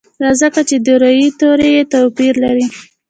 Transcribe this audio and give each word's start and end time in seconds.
دا 0.21 0.29
ځکه 0.41 0.61
چې 0.69 0.75
د 0.85 0.87
روي 1.03 1.27
توري 1.39 1.69
یې 1.75 1.83
توپیر 1.93 2.33
لري. 2.43 2.65